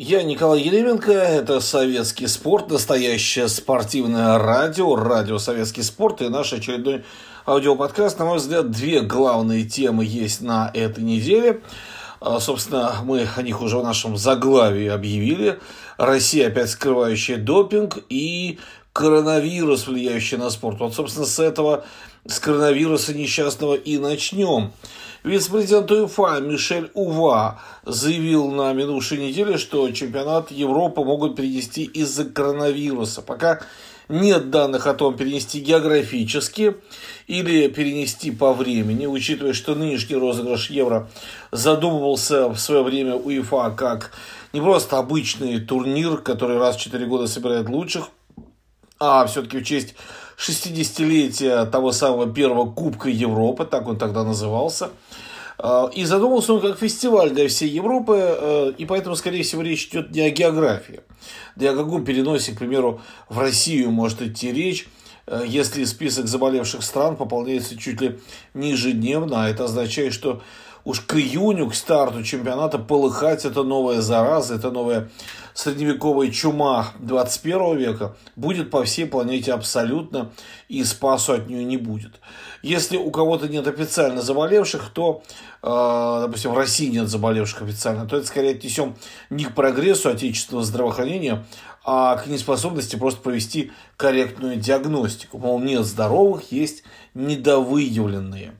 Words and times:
Я 0.00 0.22
Николай 0.22 0.60
Еременко, 0.60 1.10
это 1.10 1.58
«Советский 1.58 2.28
спорт», 2.28 2.70
настоящее 2.70 3.48
спортивное 3.48 4.38
радио, 4.38 4.94
радио 4.94 5.38
«Советский 5.38 5.82
спорт» 5.82 6.22
и 6.22 6.28
наш 6.28 6.52
очередной 6.52 7.04
аудиоподкаст. 7.44 8.16
На 8.20 8.26
мой 8.26 8.36
взгляд, 8.36 8.70
две 8.70 9.00
главные 9.00 9.64
темы 9.64 10.04
есть 10.04 10.40
на 10.40 10.70
этой 10.72 11.02
неделе. 11.02 11.62
А, 12.20 12.38
собственно, 12.38 12.94
мы 13.02 13.26
о 13.34 13.42
них 13.42 13.60
уже 13.60 13.76
в 13.78 13.82
нашем 13.82 14.16
заглавии 14.16 14.86
объявили. 14.86 15.58
Россия 15.96 16.46
опять 16.46 16.70
скрывающая 16.70 17.36
допинг 17.36 17.98
и 18.08 18.60
коронавирус, 18.92 19.88
влияющий 19.88 20.36
на 20.36 20.50
спорт. 20.50 20.78
Вот, 20.78 20.94
собственно, 20.94 21.26
с 21.26 21.40
этого, 21.40 21.84
с 22.24 22.38
коронавируса 22.38 23.14
несчастного 23.14 23.74
и 23.74 23.98
начнем. 23.98 24.70
Вице-президент 25.24 25.90
УЕФА 25.90 26.40
Мишель 26.40 26.90
Ува 26.94 27.60
заявил 27.84 28.50
на 28.52 28.72
минувшей 28.72 29.18
неделе, 29.18 29.58
что 29.58 29.90
чемпионат 29.90 30.52
Европы 30.52 31.02
могут 31.02 31.34
перенести 31.34 31.84
из-за 31.84 32.24
коронавируса. 32.24 33.20
Пока 33.22 33.60
нет 34.08 34.50
данных 34.50 34.86
о 34.86 34.94
том, 34.94 35.16
перенести 35.16 35.60
географически 35.60 36.76
или 37.26 37.66
перенести 37.66 38.30
по 38.30 38.52
времени, 38.52 39.06
учитывая, 39.06 39.54
что 39.54 39.74
нынешний 39.74 40.16
розыгрыш 40.16 40.70
Евро 40.70 41.10
задумывался 41.50 42.48
в 42.48 42.58
свое 42.58 42.84
время 42.84 43.16
УЕФА 43.16 43.74
как 43.76 44.12
не 44.52 44.60
просто 44.60 44.98
обычный 44.98 45.60
турнир, 45.60 46.18
который 46.18 46.58
раз 46.58 46.76
в 46.76 46.80
4 46.80 47.04
года 47.06 47.26
собирает 47.26 47.68
лучших, 47.68 48.08
а 49.00 49.26
все-таки 49.26 49.58
в 49.58 49.64
честь 49.64 49.94
60-летия 50.38 51.66
того 51.66 51.92
самого 51.92 52.32
первого 52.32 52.70
Кубка 52.70 53.08
Европы, 53.08 53.64
так 53.64 53.88
он 53.88 53.98
тогда 53.98 54.24
назывался. 54.24 54.90
А, 55.58 55.90
и 55.92 56.04
задумался 56.04 56.54
он 56.54 56.60
как 56.60 56.78
фестиваль 56.78 57.30
для 57.30 57.48
всей 57.48 57.68
Европы, 57.68 58.16
э, 58.16 58.72
и 58.78 58.84
поэтому, 58.84 59.16
скорее 59.16 59.42
всего, 59.42 59.62
речь 59.62 59.88
идет 59.88 60.12
не 60.12 60.20
о 60.20 60.30
географии. 60.30 61.00
Да 61.56 61.70
о 61.70 61.76
каком 61.76 62.04
переносе, 62.04 62.52
к 62.52 62.58
примеру, 62.58 63.00
в 63.28 63.40
Россию 63.40 63.90
может 63.90 64.22
идти 64.22 64.52
речь, 64.52 64.88
э, 65.26 65.42
если 65.44 65.82
список 65.82 66.28
заболевших 66.28 66.84
стран 66.84 67.16
пополняется 67.16 67.76
чуть 67.76 68.00
ли 68.00 68.20
не 68.54 68.70
ежедневно, 68.70 69.44
а 69.44 69.48
это 69.48 69.64
означает, 69.64 70.14
что 70.14 70.40
уж 70.84 71.00
к 71.00 71.16
июню, 71.16 71.68
к 71.68 71.74
старту 71.74 72.22
чемпионата 72.22 72.78
полыхать 72.78 73.44
это 73.44 73.64
новая 73.64 74.00
зараза, 74.00 74.54
это 74.54 74.70
новая 74.70 75.10
средневековая 75.58 76.30
чума 76.30 76.92
21 77.00 77.76
века 77.76 78.16
будет 78.36 78.70
по 78.70 78.84
всей 78.84 79.06
планете 79.06 79.52
абсолютно, 79.52 80.30
и 80.68 80.84
спасу 80.84 81.32
от 81.32 81.48
нее 81.48 81.64
не 81.64 81.76
будет. 81.76 82.20
Если 82.62 82.96
у 82.96 83.10
кого-то 83.10 83.48
нет 83.48 83.66
официально 83.66 84.22
заболевших, 84.22 84.90
то, 84.94 85.24
э, 85.64 86.18
допустим, 86.22 86.52
в 86.52 86.56
России 86.56 86.86
нет 86.86 87.08
заболевших 87.08 87.62
официально, 87.62 88.06
то 88.06 88.16
это 88.16 88.26
скорее 88.26 88.52
отнесем 88.52 88.94
не 89.30 89.46
к 89.46 89.56
прогрессу 89.56 90.10
отечественного 90.10 90.64
здравоохранения, 90.64 91.44
а 91.84 92.14
к 92.18 92.28
неспособности 92.28 92.94
просто 92.94 93.20
провести 93.20 93.72
корректную 93.96 94.58
диагностику. 94.58 95.38
Мол, 95.38 95.58
нет 95.58 95.84
здоровых, 95.84 96.52
есть 96.52 96.84
недовыявленные. 97.14 98.52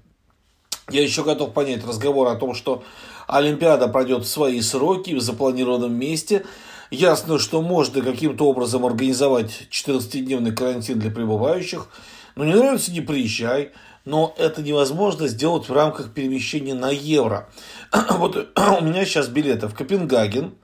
Я 0.91 1.03
еще 1.03 1.23
готов 1.23 1.53
понять 1.53 1.87
разговор 1.87 2.27
о 2.27 2.35
том, 2.35 2.55
что 2.55 2.83
Олимпиада 3.29 3.87
пройдет 3.87 4.25
в 4.25 4.29
свои 4.29 4.61
сроки 4.63 5.15
в 5.15 5.21
запланированном 5.21 5.95
месте. 5.95 6.45
Ясно, 6.91 7.39
что 7.39 7.61
можно 7.61 8.01
каким-то 8.01 8.47
образом 8.47 8.87
организовать 8.87 9.69
14-дневный 9.71 10.53
карантин 10.53 10.99
для 10.99 11.11
пребывающих. 11.11 11.89
Но 12.35 12.45
не 12.45 12.55
нравится, 12.55 12.93
не 12.93 13.03
приезжай. 13.03 13.73
Но 14.07 14.35
это 14.39 14.63
невозможно 14.63 15.29
сделать 15.29 15.69
в 15.69 15.73
рамках 15.73 16.15
перемещения 16.15 16.73
на 16.73 16.91
евро. 16.91 17.51
Вот 18.11 18.37
у 18.57 18.83
меня 18.83 19.05
сейчас 19.05 19.29
билеты 19.29 19.69
в 19.69 19.75
Копенгаген, 19.75 20.55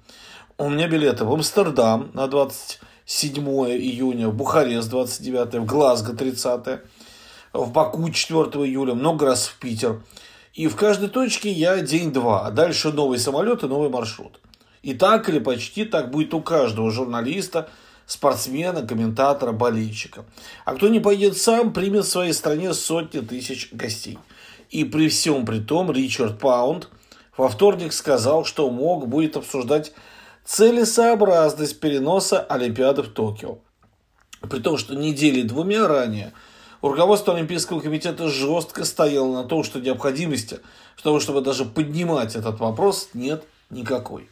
у 0.56 0.70
меня 0.70 0.88
билеты 0.88 1.26
в 1.26 1.32
Амстердам 1.32 2.10
на 2.14 2.26
27 2.26 3.44
июня, 3.44 4.28
в 4.28 4.34
Бухарест 4.34 4.88
29, 4.88 5.56
в 5.56 5.66
Глазго 5.66 6.16
30, 6.16 6.80
в 7.52 7.70
Баку 7.70 8.08
4 8.08 8.40
июля, 8.64 8.94
много 8.94 9.26
раз 9.26 9.46
в 9.46 9.58
Питер. 9.58 10.00
И 10.54 10.68
в 10.68 10.76
каждой 10.76 11.10
точке 11.10 11.50
я 11.50 11.80
день-два, 11.80 12.46
а 12.46 12.50
дальше 12.50 12.92
новый 12.92 13.18
самолет 13.18 13.62
и 13.62 13.66
новый 13.66 13.90
маршрут. 13.90 14.40
И 14.84 14.92
так 14.92 15.30
или 15.30 15.38
почти 15.38 15.86
так 15.86 16.10
будет 16.10 16.34
у 16.34 16.42
каждого 16.42 16.90
журналиста, 16.90 17.70
спортсмена, 18.04 18.86
комментатора, 18.86 19.52
болельщика. 19.52 20.26
А 20.66 20.74
кто 20.74 20.88
не 20.88 21.00
пойдет 21.00 21.38
сам, 21.38 21.72
примет 21.72 22.04
в 22.04 22.10
своей 22.10 22.34
стране 22.34 22.74
сотни 22.74 23.20
тысяч 23.20 23.70
гостей. 23.72 24.18
И 24.68 24.84
при 24.84 25.08
всем 25.08 25.46
при 25.46 25.60
том 25.60 25.90
Ричард 25.90 26.38
Паунд 26.38 26.90
во 27.34 27.48
вторник 27.48 27.94
сказал, 27.94 28.44
что 28.44 28.68
МОК 28.68 29.08
будет 29.08 29.38
обсуждать 29.38 29.92
целесообразность 30.44 31.80
переноса 31.80 32.40
Олимпиады 32.40 33.04
в 33.04 33.08
Токио. 33.08 33.60
При 34.42 34.58
том, 34.60 34.76
что 34.76 34.94
недели 34.94 35.40
двумя 35.40 35.88
ранее– 35.88 36.34
Руководство 36.82 37.34
Олимпийского 37.34 37.80
комитета 37.80 38.28
жестко 38.28 38.84
стояло 38.84 39.32
на 39.42 39.48
том, 39.48 39.64
что 39.64 39.80
необходимости 39.80 40.60
в 40.96 41.02
том, 41.02 41.18
чтобы 41.18 41.40
даже 41.40 41.64
поднимать 41.64 42.36
этот 42.36 42.60
вопрос, 42.60 43.08
нет 43.14 43.42
никакой. 43.70 44.28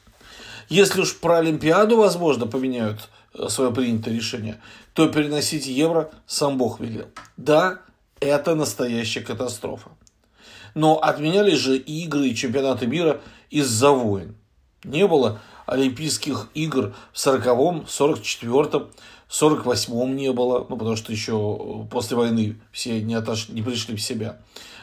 Если 0.68 1.00
уж 1.00 1.16
про 1.16 1.38
Олимпиаду, 1.38 1.96
возможно, 1.96 2.46
поменяют 2.46 3.08
э, 3.34 3.48
свое 3.48 3.72
принятое 3.72 4.14
решение, 4.14 4.60
то 4.94 5.08
переносить 5.08 5.66
евро 5.66 6.10
сам 6.26 6.58
Бог 6.58 6.80
велел. 6.80 7.06
Да, 7.36 7.80
это 8.20 8.54
настоящая 8.54 9.20
катастрофа. 9.20 9.90
Но 10.74 10.98
отменяли 10.98 11.54
же 11.54 11.76
игры 11.76 12.28
и 12.28 12.36
чемпионаты 12.36 12.86
мира 12.86 13.20
из-за 13.50 13.90
войн. 13.90 14.34
Не 14.84 15.06
было 15.06 15.40
Олимпийских 15.66 16.48
игр 16.54 16.94
в 17.12 17.16
40-м, 17.16 17.86
44-м, 17.86 18.88
48-м 19.28 20.16
не 20.16 20.32
было, 20.32 20.66
ну, 20.68 20.76
потому 20.76 20.96
что 20.96 21.12
еще 21.12 21.86
после 21.90 22.16
войны 22.16 22.60
все 22.70 23.00
не, 23.00 23.14
отошли, 23.14 23.54
не 23.54 23.62
пришли 23.62 23.96
в 23.96 24.02
себя. 24.02 24.38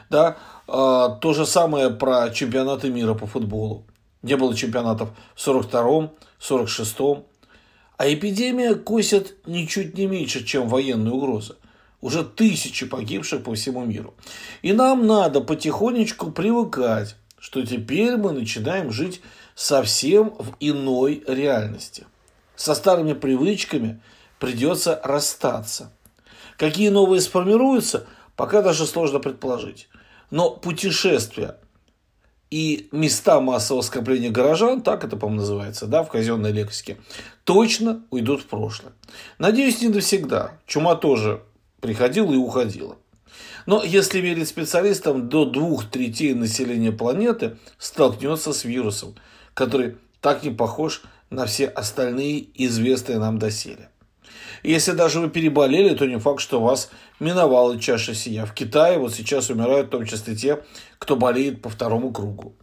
Да, 0.09 0.37
а, 0.67 1.09
то 1.09 1.33
же 1.33 1.45
самое 1.45 1.91
про 1.91 2.29
чемпионаты 2.31 2.89
мира 2.89 3.13
по 3.13 3.27
футболу. 3.27 3.85
Не 4.21 4.35
было 4.35 4.55
чемпионатов 4.55 5.09
в 5.35 5.47
42-м, 5.47 6.11
46-м. 6.39 7.23
А 7.97 8.13
эпидемия 8.13 8.75
косит 8.75 9.35
ничуть 9.45 9.97
не 9.97 10.07
меньше, 10.07 10.43
чем 10.45 10.67
военная 10.67 11.11
угроза. 11.11 11.57
Уже 12.01 12.23
тысячи 12.23 12.85
погибших 12.85 13.43
по 13.43 13.55
всему 13.55 13.85
миру. 13.85 14.13
И 14.61 14.71
нам 14.73 15.05
надо 15.05 15.41
потихонечку 15.41 16.31
привыкать, 16.31 17.15
что 17.39 17.65
теперь 17.65 18.15
мы 18.15 18.31
начинаем 18.31 18.91
жить 18.91 19.21
совсем 19.55 20.29
в 20.37 20.55
иной 20.59 21.23
реальности. 21.27 22.05
Со 22.55 22.75
старыми 22.75 23.13
привычками– 23.13 24.01
придется 24.39 24.99
расстаться. 25.03 25.91
Какие 26.57 26.89
новые 26.89 27.21
сформируются, 27.21 28.07
пока 28.35 28.61
даже 28.61 28.85
сложно 28.85 29.19
предположить. 29.19 29.89
Но 30.31 30.49
путешествия 30.49 31.57
и 32.51 32.89
места 32.91 33.39
массового 33.39 33.81
скопления 33.81 34.31
горожан, 34.31 34.81
так 34.81 35.03
это, 35.03 35.17
по-моему, 35.17 35.41
называется, 35.41 35.85
да, 35.85 36.03
в 36.03 36.09
казенной 36.09 36.51
лексике, 36.51 36.97
точно 37.43 38.03
уйдут 38.09 38.41
в 38.41 38.45
прошлое. 38.47 38.93
Надеюсь, 39.37 39.81
не 39.81 39.89
навсегда. 39.89 40.53
Чума 40.65 40.95
тоже 40.95 41.41
приходила 41.79 42.33
и 42.33 42.37
уходила. 42.37 42.97
Но 43.65 43.83
если 43.83 44.19
верить 44.19 44.47
специалистам, 44.47 45.29
до 45.29 45.45
двух 45.45 45.85
третей 45.85 46.33
населения 46.33 46.91
планеты 46.91 47.57
столкнется 47.77 48.51
с 48.51 48.63
вирусом, 48.63 49.15
который 49.53 49.97
так 50.21 50.43
не 50.43 50.49
похож 50.49 51.03
на 51.29 51.45
все 51.45 51.67
остальные 51.67 52.47
известные 52.65 53.19
нам 53.19 53.37
доселе. 53.37 53.89
Если 54.63 54.91
даже 54.91 55.19
вы 55.19 55.29
переболели, 55.29 55.95
то 55.95 56.05
не 56.05 56.19
факт, 56.19 56.41
что 56.41 56.61
вас 56.61 56.89
миновала 57.19 57.79
чаша 57.79 58.13
сия. 58.13 58.45
В 58.45 58.53
Китае 58.53 58.97
вот 58.97 59.13
сейчас 59.13 59.49
умирают 59.49 59.87
в 59.87 59.91
том 59.91 60.05
числе 60.05 60.35
те, 60.35 60.63
кто 60.97 61.15
болеет 61.15 61.61
по 61.61 61.69
второму 61.69 62.11
кругу. 62.11 62.55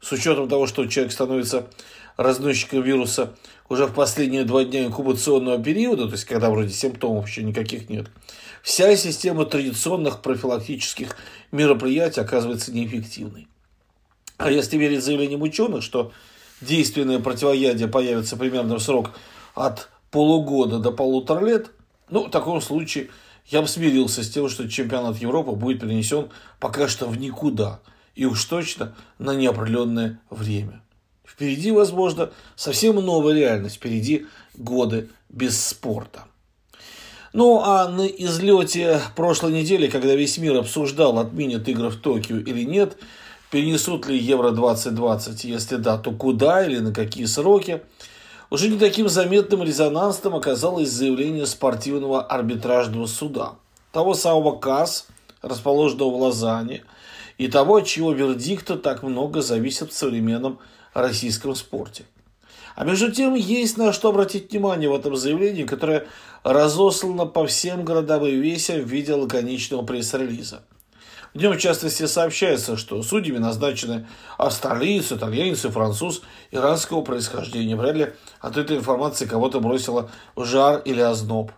С 0.00 0.12
учетом 0.12 0.48
того, 0.48 0.66
что 0.66 0.86
человек 0.86 1.12
становится 1.12 1.68
разносчиком 2.16 2.82
вируса 2.82 3.34
уже 3.68 3.86
в 3.86 3.94
последние 3.94 4.44
два 4.44 4.64
дня 4.64 4.84
инкубационного 4.84 5.62
периода, 5.62 6.06
то 6.06 6.12
есть 6.12 6.24
когда 6.24 6.50
вроде 6.50 6.72
симптомов 6.72 7.28
еще 7.28 7.42
никаких 7.42 7.88
нет, 7.88 8.06
вся 8.62 8.94
система 8.96 9.44
традиционных 9.44 10.20
профилактических 10.20 11.16
мероприятий 11.52 12.20
оказывается 12.20 12.72
неэффективной. 12.72 13.48
А 14.36 14.50
если 14.50 14.76
верить 14.76 15.02
заявлениям 15.02 15.42
ученых, 15.42 15.82
что 15.82 16.12
действенное 16.60 17.18
противоядие 17.18 17.88
появится 17.88 18.36
примерно 18.36 18.76
в 18.76 18.82
срок 18.82 19.12
от 19.54 19.88
полугода 20.10 20.78
до 20.78 20.90
полутора 20.90 21.44
лет, 21.44 21.70
ну, 22.10 22.26
в 22.26 22.30
таком 22.30 22.60
случае 22.60 23.08
я 23.46 23.62
бы 23.62 23.68
смирился 23.68 24.22
с 24.22 24.30
тем, 24.30 24.48
что 24.48 24.68
чемпионат 24.68 25.16
Европы 25.18 25.52
будет 25.52 25.80
перенесен 25.80 26.28
пока 26.60 26.88
что 26.88 27.06
в 27.06 27.18
никуда. 27.18 27.80
И 28.14 28.26
уж 28.26 28.44
точно 28.44 28.94
на 29.18 29.34
неопределенное 29.34 30.20
время. 30.28 30.82
Впереди, 31.24 31.70
возможно, 31.70 32.30
совсем 32.56 32.96
новая 32.96 33.34
реальность. 33.34 33.76
Впереди 33.76 34.26
годы 34.54 35.08
без 35.28 35.64
спорта. 35.64 36.24
Ну, 37.32 37.60
а 37.62 37.88
на 37.88 38.06
излете 38.06 39.00
прошлой 39.14 39.52
недели, 39.52 39.86
когда 39.86 40.14
весь 40.14 40.38
мир 40.38 40.56
обсуждал, 40.56 41.18
отменят 41.18 41.68
игры 41.68 41.90
в 41.90 41.96
Токио 41.96 42.38
или 42.38 42.64
нет, 42.64 42.96
перенесут 43.50 44.08
ли 44.08 44.18
Евро 44.18 44.50
2020, 44.50 45.44
если 45.44 45.76
да, 45.76 45.98
то 45.98 46.10
куда 46.10 46.64
или 46.64 46.78
на 46.78 46.92
какие 46.92 47.26
сроки– 47.26 47.82
Уже 48.50 48.68
не 48.68 48.78
таким 48.78 49.08
заметным 49.08 49.62
резонансным 49.62 50.34
оказалось 50.34 50.88
заявление 50.88 51.46
спортивного 51.46 52.22
арбитражного 52.22 53.06
суда, 53.06 53.56
того 53.92 54.14
самого 54.14 54.56
КАС, 54.58 55.06
расположенного 55.42 56.10
в 56.10 56.22
Лозанне, 56.22 56.84
и 57.36 57.48
того, 57.48 57.76
от 57.76 57.86
чьего 57.86 58.12
вердикта 58.12 58.76
так 58.76 59.02
много 59.02 59.42
зависит 59.42 59.92
в 59.92 59.96
современном 59.96 60.58
российском 60.94 61.54
спорте. 61.54 62.04
А 62.74 62.84
между 62.84 63.12
тем, 63.12 63.34
есть 63.34 63.76
на 63.76 63.92
что 63.92 64.08
обратить 64.08 64.50
внимание 64.50 64.88
в 64.88 64.94
этом 64.94 65.14
заявлении, 65.14 65.64
которое 65.64 66.06
разослано 66.42 67.26
по 67.26 67.46
всем 67.46 67.84
городам 67.84 68.24
и 68.24 68.30
весям 68.30 68.80
в 68.80 68.88
виде 68.88 69.12
лаконичного 69.14 69.82
пресс-релиза. 69.82 70.62
В 71.34 71.38
нем, 71.38 71.52
в 71.52 71.58
частности, 71.58 72.06
сообщается, 72.06 72.76
что 72.76 73.02
судьями 73.02 73.38
назначены 73.38 74.06
австралиец, 74.38 75.12
итальянец 75.12 75.64
и 75.64 75.68
француз 75.68 76.22
иранского 76.50 77.02
происхождения. 77.02 77.76
Вряд 77.76 77.96
ли 77.96 78.12
от 78.40 78.56
этой 78.56 78.76
информации 78.76 79.26
кого-то 79.26 79.60
бросило 79.60 80.10
в 80.34 80.44
жар 80.44 80.80
или 80.84 81.00
озноб. 81.00 81.52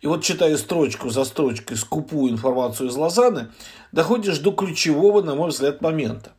И 0.00 0.06
вот 0.06 0.24
читая 0.24 0.56
строчку 0.56 1.10
за 1.10 1.24
строчкой 1.24 1.76
скупую 1.76 2.32
информацию 2.32 2.88
из 2.88 2.96
Лозанны, 2.96 3.48
доходишь 3.92 4.38
до 4.38 4.50
ключевого, 4.50 5.22
на 5.22 5.34
мой 5.34 5.50
взгляд, 5.50 5.82
момента. 5.82 6.32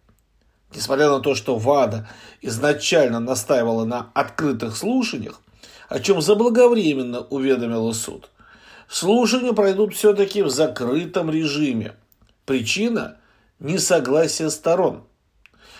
Несмотря 0.74 1.09
на 1.09 1.19
то, 1.19 1.36
что 1.36 1.57
ВАДА 1.57 2.07
изначально 2.42 3.19
настаивала 3.19 3.86
на 3.86 4.09
открытых 4.13 4.75
слушаниях, 4.75 5.42
о 5.89 6.00
чем 6.00 6.21
заблаговременно 6.21 7.21
уведомила 7.21 7.92
суд, 7.92 8.30
слушания 8.88 9.54
пройдут 9.54 9.94
все-таки 9.94 10.42
в 10.42 10.50
закрытом 10.50 11.30
режиме. 11.30 11.95
Причина– 12.45 13.17
несогласие 13.59 14.49
сторон. 14.49 15.03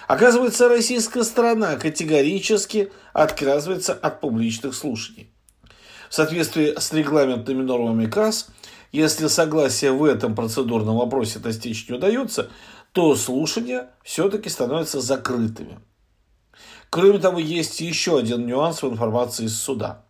Оказывается, 0.08 0.70
российская 0.70 1.24
сторона 1.24 1.76
категорически 1.76 2.92
отказывается 3.14 3.94
от 3.94 4.22
публичных 4.22 4.76
слушаний. 4.76 5.32
В 6.10 6.14
соответствии 6.14 6.78
с 6.78 6.92
регламентными 6.92 7.64
нормами 7.64 8.06
КАС, 8.06 8.50
если 8.92 9.28
согласие 9.28 9.92
в 9.92 10.04
этом 10.04 10.36
процедурном 10.36 10.98
вопросе 10.98 11.40
достичь 11.40 11.88
не 11.88 11.96
удается, 11.96 12.50
то 12.92 13.16
слушания 13.16 13.90
все-таки 14.04 14.50
становятся 14.50 15.00
закрытыми. 15.00 15.80
Кроме 16.90 17.20
того, 17.20 17.40
есть 17.40 17.80
еще 17.80 18.20
один 18.20 18.46
нюанс 18.46 18.84
в 18.84 18.90
информации 18.90 19.46
из 19.46 19.58
суда. 19.58 20.04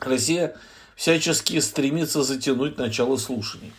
Россия 0.00 0.56
всячески 0.96 1.60
стремится 1.60 2.24
затянуть 2.24 2.78
начало 2.78 3.16
слушаний. 3.16 3.72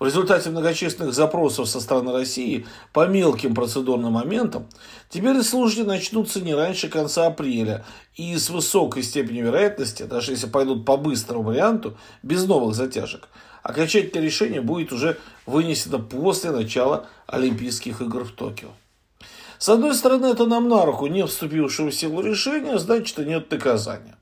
В 0.00 0.06
результате 0.06 0.48
многочисленных 0.48 1.12
запросов 1.12 1.68
со 1.68 1.78
стороны 1.78 2.10
России 2.12 2.66
по 2.94 3.06
мелким 3.06 3.54
процедурным 3.54 4.14
моментам 4.14 4.66
теперь 5.10 5.42
слушания 5.42 5.84
начнутся 5.84 6.40
не 6.40 6.54
раньше 6.54 6.88
конца 6.88 7.26
апреля 7.26 7.84
и 8.16 8.34
с 8.34 8.48
высокой 8.48 9.02
степенью 9.02 9.44
вероятности, 9.44 10.04
даже 10.04 10.32
если 10.32 10.46
пойдут 10.46 10.86
по 10.86 10.96
быстрому 10.96 11.42
варианту, 11.42 11.98
без 12.22 12.46
новых 12.46 12.74
затяжек, 12.74 13.28
окончательное 13.62 14.24
решение 14.24 14.62
будет 14.62 14.90
уже 14.90 15.18
вынесено 15.44 15.98
после 15.98 16.50
начала 16.50 17.06
Олимпийских 17.26 18.00
игр 18.00 18.24
в 18.24 18.32
Токио. 18.32 18.70
С 19.58 19.68
одной 19.68 19.94
стороны, 19.94 20.28
это 20.28 20.46
нам 20.46 20.66
на 20.70 20.86
руку 20.86 21.08
не 21.08 21.26
вступившего 21.26 21.90
в 21.90 21.94
силу 21.94 22.22
решения, 22.22 22.78
значит, 22.78 23.18
нет 23.18 23.50
наказания. 23.50 24.16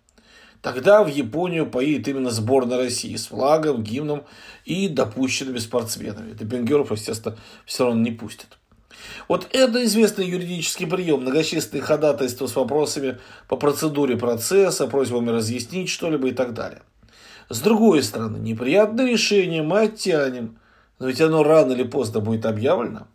Тогда 0.62 1.04
в 1.04 1.08
Японию 1.08 1.66
поедет 1.66 2.08
именно 2.08 2.30
сборная 2.30 2.78
России 2.78 3.14
с 3.14 3.28
флагом, 3.28 3.82
гимном 3.82 4.24
и 4.64 4.88
допущенными 4.88 5.58
спортсменами. 5.58 6.32
Допингеров, 6.32 6.90
естественно, 6.90 7.36
все 7.64 7.84
равно 7.86 8.02
не 8.02 8.10
пустят. 8.10 8.58
Вот 9.28 9.46
это 9.52 9.84
известный 9.84 10.26
юридический 10.26 10.86
прием, 10.86 11.20
многочисленные 11.20 11.82
ходатайства 11.82 12.46
с 12.48 12.56
вопросами 12.56 13.18
по 13.46 13.56
процедуре 13.56 14.16
процесса, 14.16 14.88
просьбами 14.88 15.30
разъяснить 15.30 15.88
что-либо 15.88 16.28
и 16.28 16.32
так 16.32 16.54
далее. 16.54 16.82
С 17.48 17.60
другой 17.60 18.02
стороны, 18.02 18.38
неприятное 18.38 19.12
решение 19.12 19.62
мы 19.62 19.82
оттянем, 19.82 20.58
но 20.98 21.06
ведь 21.06 21.20
оно 21.20 21.44
рано 21.44 21.72
или 21.72 21.84
поздно 21.84 22.20
будет 22.20 22.44
объявлено. 22.44 23.06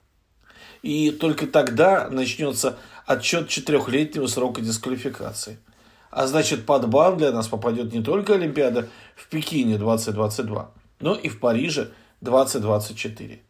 И 0.81 1.11
только 1.11 1.47
тогда 1.47 2.09
начнется 2.09 2.77
отчет 3.05 3.49
четырехлетнего 3.49 4.27
срока 4.27 4.61
дисквалификации– 4.61 5.59
а 6.15 6.27
значит, 6.27 6.67
под 6.67 6.87
бан 6.89 7.17
для 7.17 7.31
нас 7.31 7.47
попадет 7.47 7.91
не 7.91 8.03
только 8.03 8.35
Олимпиада 8.35 8.87
в 9.15 9.27
Пекине 9.29 9.79
2022, 9.79 10.71
но 10.99 11.15
и 11.15 11.27
в 11.27 11.39
Париже 11.39 11.91
2024. 12.21 13.41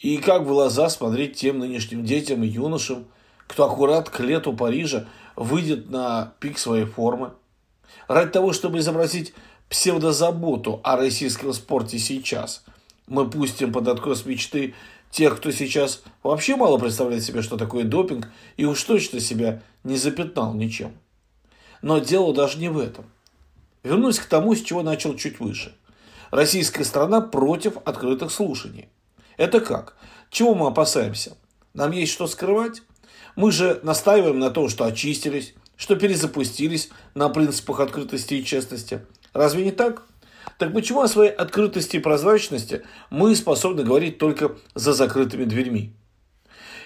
И 0.00 0.16
как 0.16 0.42
в 0.42 0.48
глаза 0.48 0.88
смотреть 0.88 1.36
тем 1.36 1.60
нынешним 1.60 2.04
детям 2.04 2.42
и 2.42 2.48
юношам, 2.48 3.06
кто 3.46 3.66
аккурат 3.66 4.10
к 4.10 4.18
лету 4.20 4.52
Парижа 4.52 5.06
выйдет 5.36 5.88
на 5.88 6.32
пик 6.40 6.58
своей 6.58 6.84
формы. 6.84 7.30
Ради 8.08 8.30
того, 8.30 8.52
чтобы 8.52 8.78
изобразить 8.78 9.32
псевдозаботу 9.68 10.80
о 10.82 10.96
российском 10.96 11.52
спорте 11.52 12.00
сейчас, 12.00 12.64
мы 13.06 13.30
пустим 13.30 13.72
под 13.72 13.86
откос 13.86 14.26
мечты 14.26 14.74
тех, 15.12 15.36
кто 15.36 15.52
сейчас 15.52 16.02
вообще 16.24 16.56
мало 16.56 16.76
представляет 16.76 17.22
себе, 17.22 17.40
что 17.40 17.56
такое 17.56 17.84
допинг, 17.84 18.28
и 18.56 18.64
уж 18.64 18.82
точно 18.82 19.20
себя 19.20 19.62
не 19.84 19.96
запятнал 19.96 20.54
ничем. 20.54 20.92
Но 21.82 21.98
дело 21.98 22.34
даже 22.34 22.58
не 22.58 22.68
в 22.68 22.78
этом. 22.78 23.04
Вернусь 23.82 24.18
к 24.18 24.26
тому, 24.26 24.54
с 24.54 24.62
чего 24.62 24.82
начал 24.82 25.16
чуть 25.16 25.40
выше. 25.40 25.74
Российская 26.30 26.84
страна 26.84 27.20
против 27.20 27.76
открытых 27.84 28.32
слушаний. 28.32 28.88
Это 29.36 29.60
как? 29.60 29.96
Чего 30.30 30.54
мы 30.54 30.66
опасаемся? 30.68 31.36
Нам 31.74 31.90
есть 31.92 32.12
что 32.12 32.26
скрывать? 32.26 32.82
Мы 33.36 33.52
же 33.52 33.80
настаиваем 33.82 34.38
на 34.38 34.50
том, 34.50 34.68
что 34.68 34.84
очистились, 34.84 35.54
что 35.76 35.96
перезапустились 35.96 36.90
на 37.14 37.28
принципах 37.28 37.80
открытости 37.80 38.34
и 38.34 38.44
честности. 38.44 39.04
Разве 39.32 39.64
не 39.64 39.72
так? 39.72 40.04
Так 40.58 40.72
почему 40.72 41.02
о 41.02 41.08
своей 41.08 41.32
открытости 41.32 41.96
и 41.96 42.00
прозрачности 42.00 42.82
мы 43.10 43.34
способны 43.34 43.82
говорить 43.82 44.18
только 44.18 44.56
за 44.74 44.92
закрытыми 44.92 45.44
дверьми? 45.44 45.92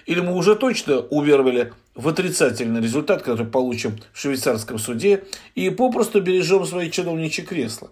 Или 0.05 0.21
мы 0.21 0.33
уже 0.35 0.55
точно 0.55 0.99
уверовали 0.99 1.73
в 1.95 2.07
отрицательный 2.07 2.81
результат, 2.81 3.21
который 3.21 3.47
получим 3.47 3.99
в 4.13 4.19
швейцарском 4.19 4.79
суде, 4.79 5.25
и 5.55 5.69
попросту 5.69 6.21
бережем 6.21 6.65
свои 6.65 6.89
чиновничьи 6.89 7.43
кресла. 7.43 7.91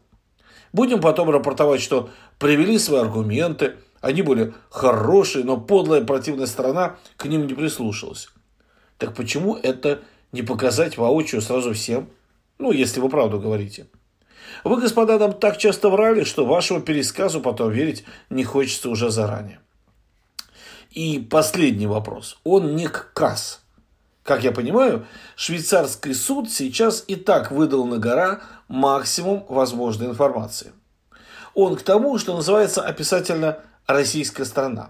Будем 0.73 1.01
потом 1.01 1.29
рапортовать, 1.29 1.81
что 1.81 2.09
привели 2.39 2.77
свои 2.77 3.01
аргументы, 3.01 3.75
они 4.01 4.21
были 4.21 4.53
хорошие, 4.69 5.43
но 5.43 5.57
подлая 5.57 6.03
противная 6.03 6.45
сторона 6.45 6.97
к 7.17 7.25
ним 7.25 7.47
не 7.47 7.53
прислушалась. 7.53 8.29
Так 8.97 9.15
почему 9.15 9.55
это 9.55 10.01
не 10.31 10.41
показать 10.41 10.97
воочию 10.97 11.41
сразу 11.41 11.73
всем? 11.73 12.09
Ну, 12.59 12.71
если 12.71 12.99
вы 12.99 13.09
правду 13.09 13.39
говорите. 13.39 13.87
Вы, 14.63 14.79
господа, 14.79 15.19
нам 15.19 15.33
так 15.33 15.57
часто 15.57 15.89
врали, 15.89 16.23
что 16.23 16.45
вашему 16.45 16.81
пересказу 16.81 17.41
потом 17.41 17.71
верить 17.71 18.03
не 18.29 18.43
хочется 18.43 18.89
уже 18.89 19.09
заранее. 19.09 19.59
И 20.97 21.19
последний 21.19 21.85
вопрос. 21.85 22.39
Он 22.43 22.75
не 22.75 22.87
к 22.87 23.13
КАС. 23.13 23.61
Как 24.23 24.43
я 24.43 24.51
понимаю, 24.51 25.05
швейцарский 25.35 26.15
суд 26.15 26.49
сейчас 26.49 27.03
и 27.05 27.15
так 27.15 27.51
выдал 27.51 27.85
на 27.85 27.99
гора 27.99 28.41
максимум 28.67 29.45
возможной 29.47 30.07
информации. 30.07 30.71
Он 31.53 31.75
к 31.75 31.83
тому, 31.83 32.17
что 32.17 32.35
называется 32.35 32.81
описательно 32.81 33.59
«российская 33.85 34.43
страна». 34.43 34.89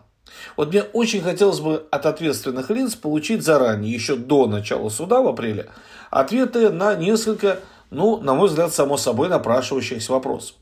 Вот 0.55 0.69
мне 0.69 0.83
очень 0.83 1.21
хотелось 1.21 1.59
бы 1.59 1.85
от 1.91 2.05
ответственных 2.05 2.69
лиц 2.69 2.95
получить 2.95 3.43
заранее, 3.43 3.93
еще 3.93 4.15
до 4.15 4.47
начала 4.47 4.87
суда 4.87 5.19
в 5.19 5.27
апреле, 5.27 5.69
ответы 6.09 6.69
на 6.69 6.95
несколько, 6.95 7.59
ну, 7.89 8.15
на 8.21 8.33
мой 8.33 8.47
взгляд, 8.47 8.73
само 8.73 8.95
собой 8.95 9.27
напрашивающихся 9.27 10.13
вопросов. 10.13 10.55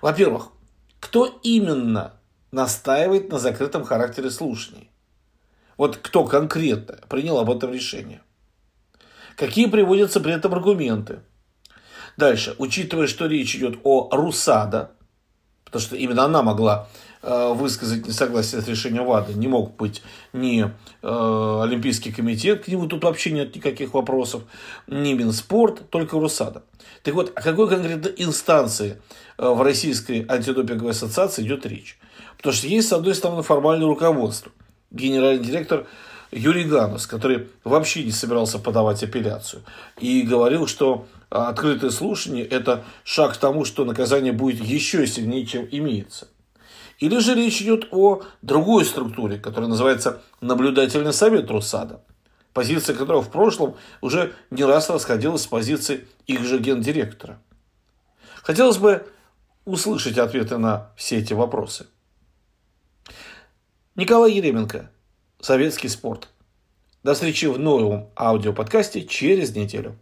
Во-первых, 0.00 0.48
кто 1.00 1.38
именно 1.42 2.14
настаивает 2.56 3.30
на 3.30 3.38
закрытом 3.38 3.84
характере 3.84 4.30
слушаний? 4.30 4.90
Вот 5.76 5.98
кто 5.98 6.24
конкретно 6.24 6.98
принял 7.08 7.38
об 7.38 7.50
этом 7.50 7.70
решение? 7.70 8.22
Какие 9.36 9.66
приводятся 9.66 10.20
при 10.20 10.32
этом 10.32 10.54
аргументы? 10.54 11.20
Дальше, 12.16 12.56
учитывая, 12.56 13.08
что 13.08 13.26
речь 13.26 13.54
идет 13.56 13.78
о 13.84 14.08
РУСАДА, 14.10 14.92
потому 15.66 15.82
что 15.82 15.96
именно 15.96 16.24
она 16.24 16.42
могла 16.42 16.88
э, 17.22 17.52
высказать 17.52 18.06
несогласие 18.06 18.62
с 18.62 18.68
решением 18.68 19.04
ВАДА, 19.04 19.34
не 19.34 19.48
мог 19.48 19.76
быть 19.76 20.02
ни 20.32 20.64
э, 20.64 21.60
Олимпийский 21.62 22.12
комитет, 22.12 22.64
к 22.64 22.68
нему 22.68 22.86
тут 22.86 23.04
вообще 23.04 23.32
нет 23.32 23.54
никаких 23.54 23.92
вопросов, 23.92 24.44
ни 24.86 25.12
Минспорт, 25.12 25.90
только 25.90 26.18
РУСАДА. 26.18 26.62
Так 27.02 27.14
вот, 27.14 27.32
о 27.34 27.42
какой 27.42 27.68
конкретно 27.68 28.08
инстанции 28.16 29.02
э, 29.36 29.46
в 29.46 29.60
Российской 29.60 30.24
антидопинговой 30.26 30.92
ассоциации 30.92 31.42
идет 31.42 31.66
речь? 31.66 31.98
Потому 32.38 32.54
что 32.54 32.68
есть, 32.68 32.88
с 32.88 32.92
одной 32.92 33.14
стороны, 33.14 33.42
формальное 33.42 33.86
руководство– 33.86 34.52
генеральный 34.90 35.44
директор 35.44 35.86
Юрий 36.30 36.64
Ганус, 36.64 37.06
который 37.06 37.48
вообще 37.64 38.04
не 38.04 38.10
собирался 38.10 38.58
подавать 38.58 39.02
апелляцию. 39.02 39.62
И 39.98 40.22
говорил, 40.22 40.66
что 40.66 41.06
открытое 41.30 41.90
слушание– 41.90 42.44
это 42.46 42.84
шаг 43.04 43.34
к 43.34 43.36
тому, 43.36 43.64
что 43.64 43.84
наказание 43.84 44.32
будет 44.32 44.60
еще 44.64 45.06
сильнее, 45.06 45.46
чем 45.46 45.66
имеется. 45.70 46.28
Или 46.98 47.18
же 47.18 47.34
речь 47.34 47.60
идет 47.60 47.88
о 47.90 48.22
другой 48.42 48.84
структуре, 48.84 49.38
которая 49.38 49.68
называется 49.68 50.22
наблюдательный 50.40 51.12
совет 51.12 51.50
Русада. 51.50 52.00
позиция 52.56 52.96
которого 52.96 53.20
в 53.20 53.30
прошлом 53.30 53.76
уже 54.00 54.32
не 54.50 54.64
раз 54.64 54.88
расходилась 54.88 55.42
с 55.42 55.46
позицией 55.46 56.06
их 56.26 56.42
же 56.42 56.58
гендиректора. 56.58 57.38
Хотелось 58.42 58.78
бы 58.78 59.06
услышать 59.66 60.16
ответы 60.16 60.56
на 60.56 60.90
все 60.96 61.18
эти 61.18 61.34
вопросы. 61.34 61.86
Николай 63.94 64.32
Еременко, 64.32 64.90
Советский 65.38 65.88
спорт. 65.88 66.28
До 67.02 67.12
встречи 67.12 67.44
в 67.44 67.58
новом 67.58 68.08
аудиоподкасте 68.16 69.04
через 69.04 69.54
неделю. 69.54 69.98